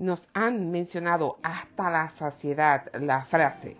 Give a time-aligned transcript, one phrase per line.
[0.00, 3.76] Nos han mencionado hasta la saciedad la frase,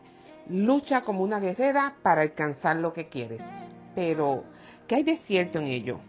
[0.48, 3.40] lucha como una guerrera para alcanzar lo que quieres.
[3.94, 4.42] Pero,
[4.88, 6.00] ¿qué hay de cierto en ello?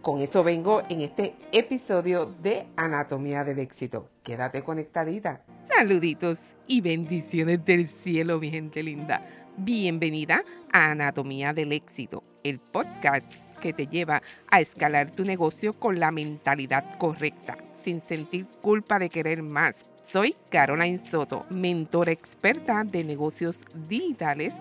[0.00, 4.08] Con eso vengo en este episodio de Anatomía del Éxito.
[4.22, 5.42] Quédate conectadita.
[5.66, 9.26] Saluditos y bendiciones del cielo, mi gente linda.
[9.56, 15.98] Bienvenida a Anatomía del Éxito, el podcast que te lleva a escalar tu negocio con
[16.00, 19.82] la mentalidad correcta, sin sentir culpa de querer más.
[20.02, 24.54] Soy Caroline Soto, mentora experta de negocios digitales.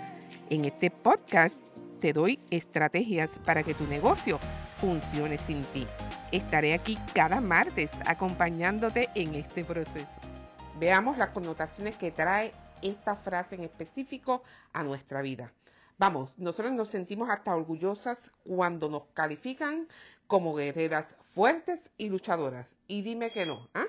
[0.50, 1.56] En este podcast
[2.00, 4.40] te doy estrategias para que tu negocio
[4.80, 5.88] funcione sin ti.
[6.32, 10.08] Estaré aquí cada martes acompañándote en este proceso.
[10.80, 15.52] Veamos las connotaciones que trae esta frase en específico a nuestra vida.
[16.00, 19.88] Vamos, nosotros nos sentimos hasta orgullosas cuando nos califican
[20.28, 22.68] como guerreras fuertes y luchadoras.
[22.88, 23.88] Y dime que no, ¿ah?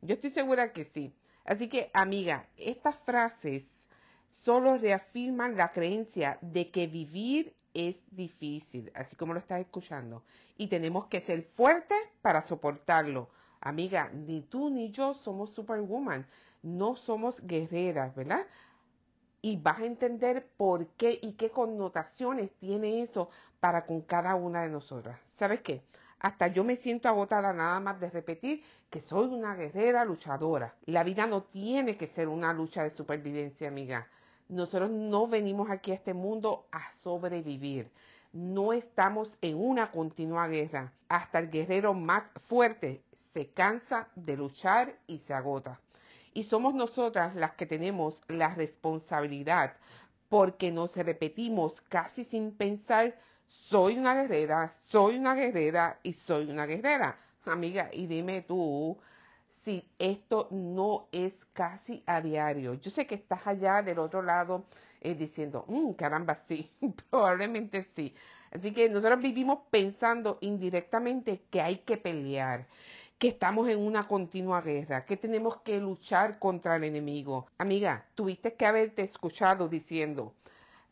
[0.00, 1.12] Yo estoy segura que sí.
[1.44, 3.88] Así que, amiga, estas frases
[4.30, 10.22] solo reafirman la creencia de que vivir es difícil, así como lo estás escuchando.
[10.56, 13.28] Y tenemos que ser fuertes para soportarlo.
[13.60, 16.26] Amiga, ni tú ni yo somos superwoman,
[16.62, 18.46] no somos guerreras, ¿verdad?
[19.42, 24.62] Y vas a entender por qué y qué connotaciones tiene eso para con cada una
[24.62, 25.18] de nosotras.
[25.26, 25.82] ¿Sabes qué?
[26.18, 30.74] Hasta yo me siento agotada nada más de repetir que soy una guerrera luchadora.
[30.84, 34.06] La vida no tiene que ser una lucha de supervivencia, amiga.
[34.48, 37.90] Nosotros no venimos aquí a este mundo a sobrevivir.
[38.32, 40.92] No estamos en una continua guerra.
[41.08, 45.80] Hasta el guerrero más fuerte se cansa de luchar y se agota.
[46.32, 49.76] Y somos nosotras las que tenemos la responsabilidad
[50.28, 56.66] porque nos repetimos casi sin pensar, soy una guerrera, soy una guerrera y soy una
[56.66, 57.18] guerrera.
[57.46, 58.96] Amiga, y dime tú
[59.48, 62.74] si esto no es casi a diario.
[62.74, 64.66] Yo sé que estás allá del otro lado
[65.00, 66.70] eh, diciendo, mmm, caramba, sí,
[67.10, 68.14] probablemente sí.
[68.52, 72.66] Así que nosotros vivimos pensando indirectamente que hay que pelear,
[73.20, 77.48] que estamos en una continua guerra, que tenemos que luchar contra el enemigo.
[77.58, 80.32] Amiga, tuviste que haberte escuchado diciendo,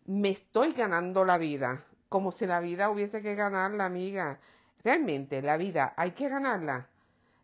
[0.04, 4.40] me estoy ganando la vida, como si la vida hubiese que ganarla, amiga.
[4.84, 6.90] Realmente, la vida hay que ganarla.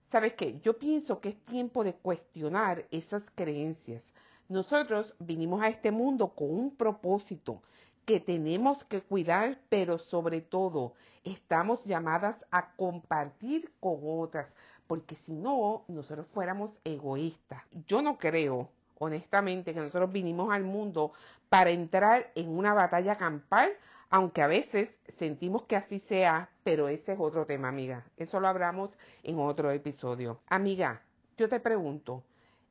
[0.07, 0.61] ¿Sabes qué?
[0.61, 4.13] Yo pienso que es tiempo de cuestionar esas creencias.
[4.51, 7.63] Nosotros vinimos a este mundo con un propósito
[8.05, 10.93] que tenemos que cuidar, pero sobre todo
[11.25, 14.53] estamos llamadas a compartir con otras,
[14.87, 17.63] porque si no, nosotros fuéramos egoístas.
[17.87, 18.69] Yo no creo,
[18.99, 21.13] honestamente, que nosotros vinimos al mundo
[21.49, 23.73] para entrar en una batalla campal,
[24.11, 28.05] aunque a veces sentimos que así sea, pero ese es otro tema, amiga.
[28.17, 30.41] Eso lo hablamos en otro episodio.
[30.47, 31.03] Amiga,
[31.37, 32.23] yo te pregunto,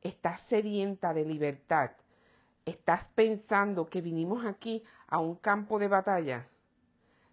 [0.02, 1.90] ¿estás sedienta de libertad?
[2.64, 6.48] ¿Estás pensando que vinimos aquí a un campo de batalla?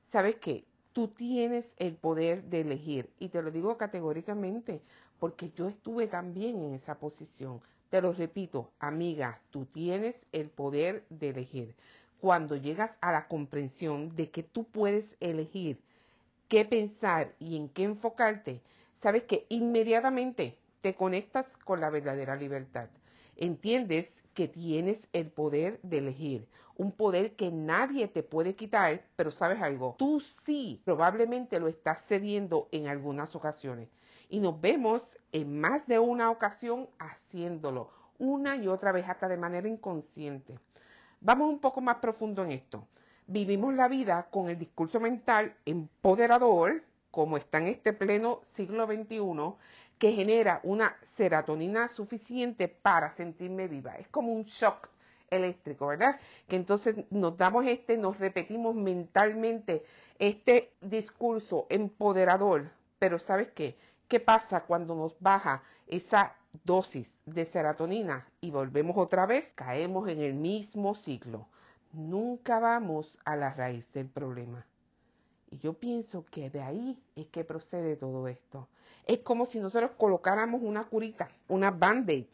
[0.07, 0.65] ¿Sabes qué?
[0.93, 4.81] Tú tienes el poder de elegir y te lo digo categóricamente
[5.19, 7.61] porque yo estuve también en esa posición.
[7.89, 11.75] Te lo repito, amiga, tú tienes el poder de elegir.
[12.19, 15.79] Cuando llegas a la comprensión de que tú puedes elegir
[16.49, 18.61] qué pensar y en qué enfocarte,
[18.97, 22.89] sabes que inmediatamente te conectas con la verdadera libertad
[23.35, 29.31] entiendes que tienes el poder de elegir, un poder que nadie te puede quitar, pero
[29.31, 33.89] sabes algo, tú sí probablemente lo estás cediendo en algunas ocasiones.
[34.29, 39.37] Y nos vemos en más de una ocasión haciéndolo, una y otra vez hasta de
[39.37, 40.57] manera inconsciente.
[41.19, 42.87] Vamos un poco más profundo en esto.
[43.27, 49.55] Vivimos la vida con el discurso mental empoderador, como está en este pleno siglo XXI,
[49.99, 53.95] que genera una serotonina suficiente para sentirme viva.
[53.97, 54.89] Es como un shock
[55.29, 56.19] eléctrico, ¿verdad?
[56.47, 59.83] Que entonces nos damos este, nos repetimos mentalmente
[60.19, 62.69] este discurso empoderador,
[62.99, 63.77] pero ¿sabes qué?
[64.07, 66.35] ¿Qué pasa cuando nos baja esa
[66.65, 69.53] dosis de serotonina y volvemos otra vez?
[69.53, 71.47] Caemos en el mismo ciclo.
[71.93, 74.65] Nunca vamos a la raíz del problema.
[75.51, 78.69] Y yo pienso que de ahí es que procede todo esto.
[79.05, 82.27] Es como si nosotros colocáramos una curita, una band-aid.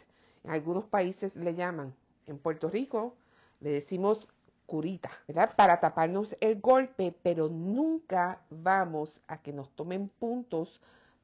[0.44, 1.96] En algunos países le llaman.
[2.28, 3.16] En Puerto Rico
[3.60, 4.28] le decimos
[4.68, 5.56] curita, ¿verdad?
[5.56, 10.80] Para taparnos el golpe, pero nunca vamos a que nos tomen puntos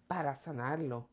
[0.07, 1.06] para sanarlo.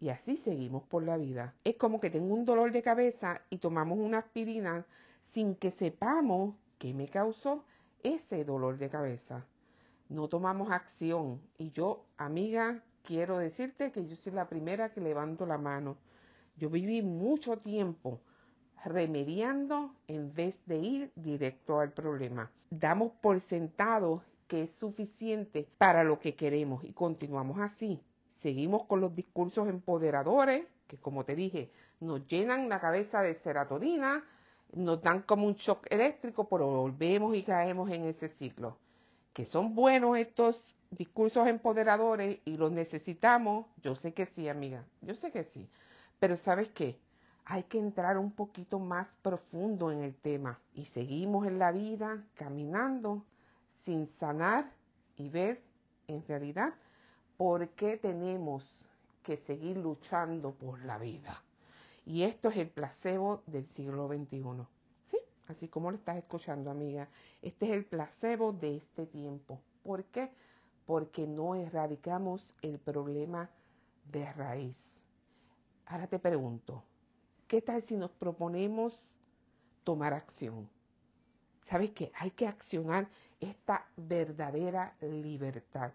[0.00, 1.54] Y así seguimos por la vida.
[1.62, 4.86] Es como que tengo un dolor de cabeza y tomamos una aspirina
[5.24, 7.64] sin que sepamos qué me causó
[8.02, 9.44] ese dolor de cabeza
[10.12, 11.40] no tomamos acción.
[11.58, 15.96] Y yo, amiga, quiero decirte que yo soy la primera que levanto la mano.
[16.56, 18.20] Yo viví mucho tiempo
[18.84, 22.50] remediando en vez de ir directo al problema.
[22.70, 28.00] Damos por sentado que es suficiente para lo que queremos y continuamos así.
[28.28, 31.70] Seguimos con los discursos empoderadores que, como te dije,
[32.00, 34.24] nos llenan la cabeza de serotonina,
[34.74, 38.76] nos dan como un shock eléctrico, pero volvemos y caemos en ese ciclo.
[39.32, 45.14] Que son buenos estos discursos empoderadores y los necesitamos, yo sé que sí, amiga, yo
[45.14, 45.68] sé que sí.
[46.18, 46.98] Pero ¿sabes qué?
[47.44, 52.24] Hay que entrar un poquito más profundo en el tema y seguimos en la vida
[52.34, 53.24] caminando
[53.84, 54.70] sin sanar
[55.16, 55.60] y ver
[56.06, 56.74] en realidad
[57.36, 58.64] por qué tenemos
[59.22, 61.42] que seguir luchando por la vida.
[62.04, 64.42] Y esto es el placebo del siglo XXI.
[65.46, 65.52] ¿Sí?
[65.52, 67.08] Así como lo estás escuchando, amiga.
[67.40, 69.60] Este es el placebo de este tiempo.
[69.82, 70.30] ¿Por qué?
[70.86, 73.48] Porque no erradicamos el problema
[74.10, 74.90] de raíz.
[75.86, 76.82] Ahora te pregunto,
[77.46, 79.08] ¿qué tal si nos proponemos
[79.84, 80.68] tomar acción?
[81.62, 82.10] ¿Sabes qué?
[82.16, 83.08] Hay que accionar
[83.40, 85.92] esta verdadera libertad.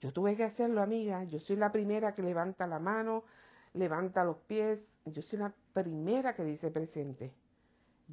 [0.00, 1.24] Yo tuve que hacerlo, amiga.
[1.24, 3.24] Yo soy la primera que levanta la mano,
[3.74, 4.92] levanta los pies.
[5.04, 7.32] Yo soy la primera que dice presente.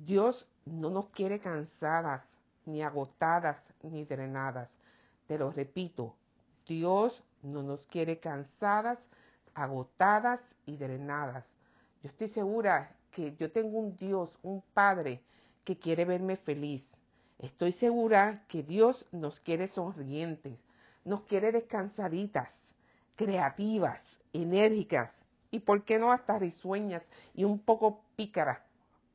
[0.05, 4.77] Dios no nos quiere cansadas, ni agotadas, ni drenadas.
[5.27, 6.15] Te lo repito,
[6.65, 8.99] Dios no nos quiere cansadas,
[9.53, 11.51] agotadas y drenadas.
[12.01, 15.21] Yo estoy segura que yo tengo un Dios, un Padre
[15.65, 16.93] que quiere verme feliz.
[17.37, 20.59] Estoy segura que Dios nos quiere sonrientes,
[21.03, 22.49] nos quiere descansaditas,
[23.15, 25.13] creativas, enérgicas
[25.51, 27.03] y, por qué no, hasta risueñas
[27.33, 28.59] y un poco pícaras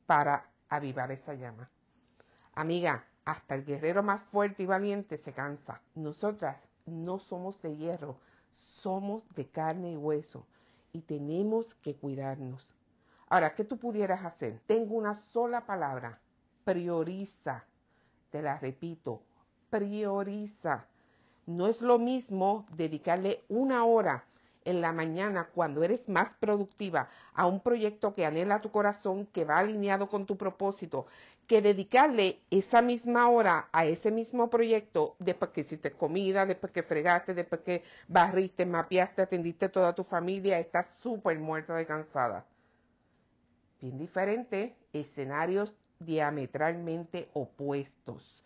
[0.05, 0.45] para
[0.75, 1.69] avivar esa llama.
[2.53, 5.81] Amiga, hasta el guerrero más fuerte y valiente se cansa.
[5.95, 8.19] Nosotras no somos de hierro,
[8.81, 10.45] somos de carne y hueso
[10.93, 12.73] y tenemos que cuidarnos.
[13.27, 14.61] Ahora, ¿qué tú pudieras hacer?
[14.67, 16.19] Tengo una sola palabra.
[16.63, 17.65] Prioriza.
[18.29, 19.23] Te la repito.
[19.69, 20.85] Prioriza.
[21.47, 24.25] No es lo mismo dedicarle una hora
[24.65, 29.45] en la mañana cuando eres más productiva a un proyecto que anhela tu corazón, que
[29.45, 31.05] va alineado con tu propósito,
[31.47, 36.83] que dedicarle esa misma hora a ese mismo proyecto después que hiciste comida, después que
[36.83, 42.45] fregaste, después que barriste, mapeaste, atendiste toda tu familia, estás súper muerta de cansada.
[43.79, 48.43] Bien diferente, escenarios diametralmente opuestos.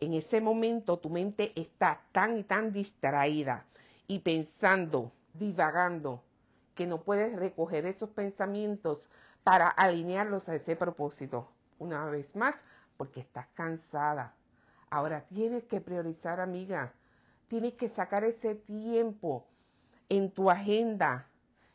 [0.00, 3.64] En ese momento tu mente está tan y tan distraída
[4.06, 6.22] y pensando divagando,
[6.74, 9.10] que no puedes recoger esos pensamientos
[9.42, 11.48] para alinearlos a ese propósito.
[11.78, 12.56] Una vez más,
[12.96, 14.34] porque estás cansada.
[14.90, 16.92] Ahora tienes que priorizar, amiga.
[17.48, 19.46] Tienes que sacar ese tiempo
[20.08, 21.28] en tu agenda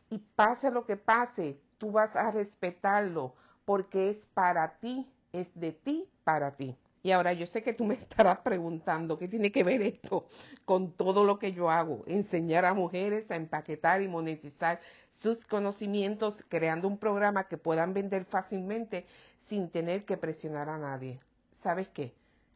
[0.09, 3.35] y pase lo que pase, tú vas a respetarlo
[3.65, 6.75] porque es para ti, es de ti para ti.
[7.01, 10.27] Y ahora yo sé que tú me estarás preguntando qué tiene que ver esto
[10.65, 12.03] con todo lo que yo hago.
[12.07, 14.79] Enseñar a mujeres a empaquetar y monetizar
[15.11, 19.05] sus conocimientos creando un programa que puedan vender fácilmente
[19.37, 21.19] sin tener que presionar a nadie.
[21.61, 22.13] ¿Sabes qué?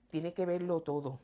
[0.10, 1.19] Tiene que verlo todo.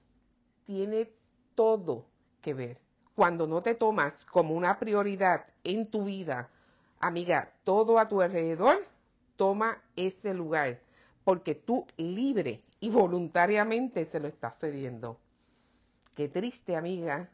[0.66, 1.12] Tiene
[1.56, 2.06] todo
[2.42, 2.80] que ver.
[3.16, 6.50] Cuando no te tomas como una prioridad en tu vida,
[7.00, 8.86] amiga, todo a tu alrededor
[9.36, 10.80] toma ese lugar
[11.24, 15.20] porque tú libre y voluntariamente se lo estás cediendo.
[16.16, 17.30] Qué triste, amiga.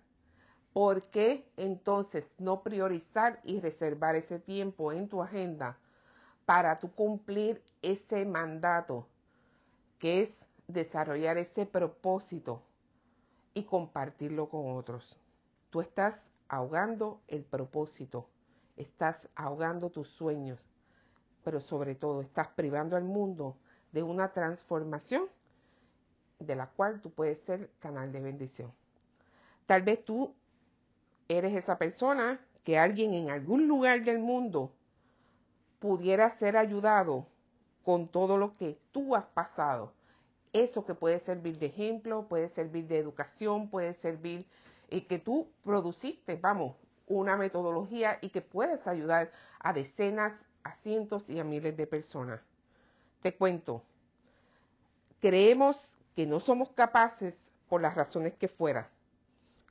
[0.74, 5.78] ¿Por qué entonces no priorizar y reservar ese tiempo en tu agenda
[6.46, 9.08] para tú cumplir ese mandato
[10.00, 12.62] que es desarrollar ese propósito
[13.54, 15.18] y compartirlo con otros?
[15.70, 18.28] Tú estás ahogando el propósito,
[18.76, 20.60] estás ahogando tus sueños,
[21.44, 23.58] pero sobre todo estás privando al mundo
[23.96, 25.30] de una transformación
[26.40, 28.74] de la cual tú puedes ser canal de bendición.
[29.66, 30.36] Tal vez tú
[31.30, 34.74] eres esa persona que alguien en algún lugar del mundo
[35.80, 37.26] pudiera ser ayudado
[37.86, 39.94] con todo lo que tú has pasado.
[40.52, 44.46] Eso que puede servir de ejemplo, puede servir de educación, puede servir
[44.90, 46.76] y que tú produciste, vamos,
[47.08, 52.55] una metodología y que puedes ayudar a decenas, a cientos y a miles de personas.
[53.26, 53.82] Te cuento,
[55.20, 58.92] creemos que no somos capaces por las razones que fuera.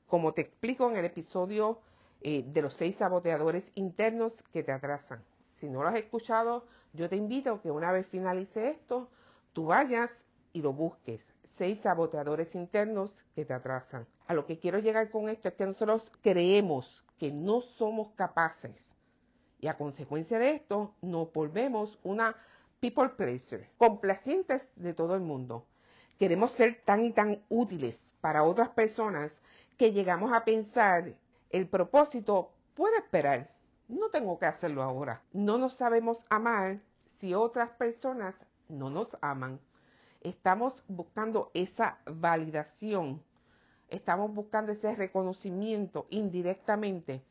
[0.09, 1.79] Como te explico en el episodio
[2.23, 5.23] eh, de los seis saboteadores internos que te atrasan.
[5.51, 9.09] Si no lo has escuchado, yo te invito a que una vez finalice esto,
[9.53, 11.25] tú vayas y lo busques.
[11.45, 14.05] Seis saboteadores internos que te atrasan.
[14.27, 18.91] A lo que quiero llegar con esto es que nosotros creemos que no somos capaces
[19.61, 22.35] Y a consecuencia de esto, nos volvemos una
[22.81, 25.67] people pleaser, complacientes de todo el mundo.
[26.19, 29.41] Queremos ser tan y tan útiles para otras personas
[29.77, 31.15] que llegamos a pensar
[31.51, 33.51] el propósito puede esperar.
[33.87, 35.23] No tengo que hacerlo ahora.
[35.33, 38.35] No nos sabemos amar si otras personas
[38.69, 39.61] no nos aman.
[40.21, 43.23] Estamos buscando esa validación.
[43.89, 47.23] Estamos buscando ese reconocimiento indirectamente.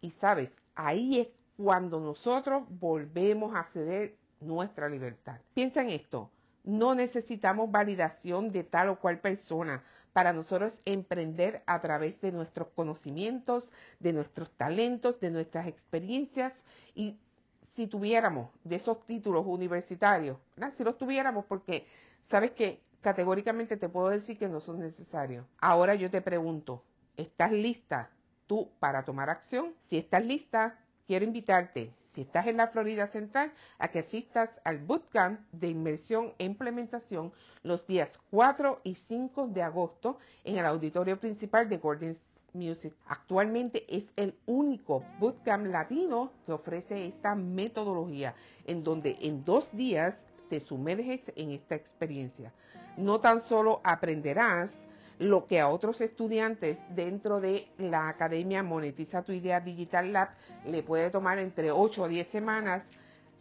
[0.00, 5.40] Y sabes, ahí es cuando nosotros volvemos a ceder nuestra libertad.
[5.54, 6.30] Piensa en esto,
[6.64, 9.82] no necesitamos validación de tal o cual persona
[10.12, 16.52] para nosotros emprender a través de nuestros conocimientos, de nuestros talentos, de nuestras experiencias
[16.94, 17.18] y
[17.72, 20.38] si tuviéramos de esos títulos universitarios,
[20.72, 21.86] si los tuviéramos porque
[22.24, 25.46] sabes que categóricamente te puedo decir que no son necesarios.
[25.58, 26.84] Ahora yo te pregunto,
[27.16, 28.10] ¿estás lista
[28.46, 29.72] tú para tomar acción?
[29.80, 34.78] Si estás lista, quiero invitarte si estás en la Florida Central, a que asistas al
[34.78, 41.18] bootcamp de inmersión e implementación los días 4 y 5 de agosto en el auditorio
[41.18, 42.92] principal de Gordon's Music.
[43.06, 48.34] Actualmente es el único bootcamp latino que ofrece esta metodología,
[48.66, 52.52] en donde en dos días te sumerges en esta experiencia.
[52.96, 54.88] No tan solo aprenderás
[55.20, 60.30] lo que a otros estudiantes dentro de la Academia Monetiza tu Idea Digital Lab
[60.64, 62.82] le puede tomar entre 8 o 10 semanas,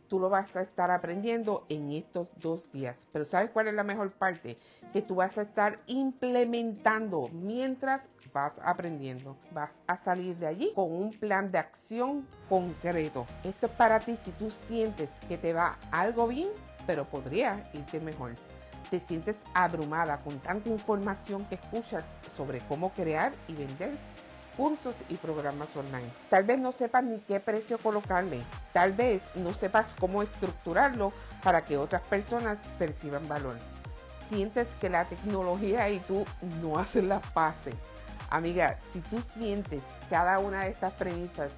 [0.09, 3.07] tú lo vas a estar aprendiendo en estos dos días.
[3.13, 4.57] Pero ¿sabes cuál es la mejor parte?
[4.91, 9.37] Que tú vas a estar implementando mientras vas aprendiendo.
[9.53, 13.25] Vas a salir de allí con un plan de acción concreto.
[13.45, 16.49] Esto es para ti si tú sientes que te va algo bien,
[16.85, 18.33] pero podría irte mejor
[18.89, 22.03] te sientes abrumada con tanta información que escuchas
[22.35, 23.97] sobre cómo crear y vender
[24.57, 26.11] cursos y programas online.
[26.29, 28.41] Tal vez no sepas ni qué precio colocarle.
[28.73, 33.55] Tal vez no sepas cómo estructurarlo para que otras personas perciban valor.
[34.27, 36.25] Sientes que la tecnología y tú
[36.61, 37.75] no hacen las paces.
[38.29, 41.51] Amiga, si tú sientes cada una de estas premisas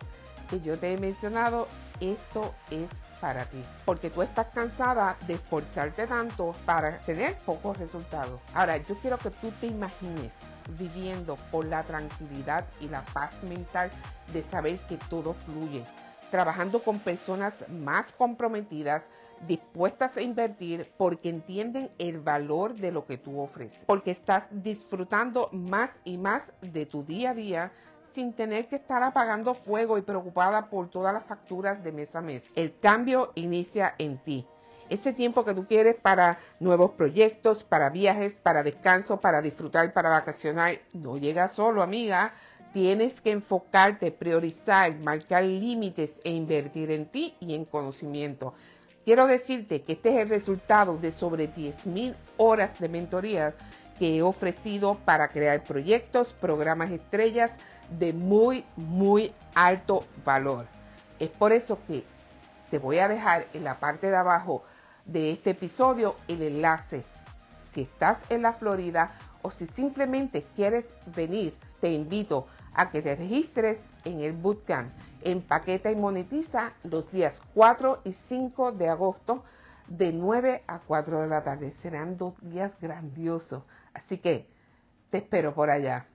[0.50, 1.68] que yo te he mencionado,
[2.00, 2.88] esto es
[3.22, 8.42] para ti, porque tú estás cansada de esforzarte tanto para tener pocos resultados.
[8.54, 10.34] Ahora, yo quiero que tú te imagines
[10.78, 13.92] viviendo con la tranquilidad y la paz mental
[14.34, 15.84] de saber que todo fluye,
[16.32, 19.08] trabajando con personas más comprometidas,
[19.48, 25.50] dispuestas a invertir porque entienden el valor de lo que tú ofreces, porque estás disfrutando
[25.52, 27.72] más y más de tu día a día
[28.14, 32.22] sin tener que estar apagando fuego y preocupada por todas las facturas de mes a
[32.22, 32.44] mes.
[32.56, 34.46] El cambio inicia en ti.
[34.90, 40.10] Ese tiempo que tú quieres para nuevos proyectos, para viajes, para descanso, para disfrutar, para
[40.10, 42.34] vacacionar, no llega solo, amiga.
[42.74, 48.54] Tienes que enfocarte, priorizar, marcar límites e invertir en ti y en conocimiento.
[49.06, 53.56] Quiero decirte que este es el resultado de sobre 10.000 horas de mentoría
[54.02, 57.52] que he ofrecido para crear proyectos, programas estrellas,
[58.00, 60.66] de muy, muy alto valor.
[61.20, 62.04] Es por eso que
[62.72, 64.64] te voy a dejar en la parte de abajo
[65.06, 67.04] de este episodio el enlace.
[67.72, 69.12] Si estás en la Florida
[69.44, 74.92] o si simplemente quieres venir, te invito a que te registres en el bootcamp.
[75.22, 79.44] Empaqueta y monetiza los días 4 y 5 de agosto
[79.98, 81.72] de 9 a 4 de la tarde.
[81.72, 83.64] Serán dos días grandiosos.
[83.94, 84.48] Así que
[85.10, 86.08] te espero por allá.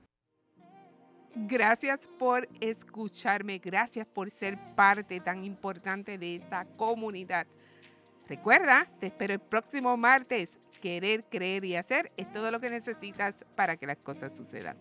[1.35, 7.47] Gracias por escucharme, gracias por ser parte tan importante de esta comunidad.
[8.27, 10.59] Recuerda, te espero el próximo martes.
[10.81, 14.79] Querer, creer y hacer es todo lo que necesitas para que las cosas sucedan.